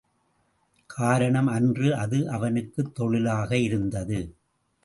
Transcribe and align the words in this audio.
காரணம், 0.85 1.47
அன்று 1.47 1.95
அது 1.95 2.29
அவனுக்குத் 2.29 2.95
தொழிலாக 2.95 3.57
இருந்தது. 3.57 4.35